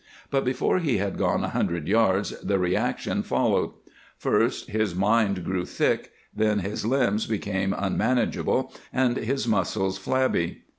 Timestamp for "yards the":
1.87-2.57